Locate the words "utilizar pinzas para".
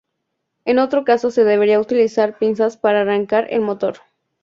1.79-3.01